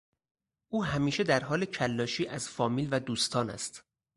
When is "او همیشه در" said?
0.73-1.43